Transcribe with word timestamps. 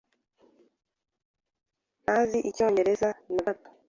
Ntazi 2.03 2.37
Icyongereza 2.49 3.09
na 3.33 3.41
gato. 3.45 3.69